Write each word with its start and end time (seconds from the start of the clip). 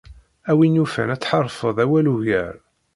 A 0.51 0.53
win 0.57 0.75
yufan 0.77 1.13
ad 1.13 1.21
tḥaṛfed 1.21 1.77
awal 1.83 2.07
ugar. 2.13 2.55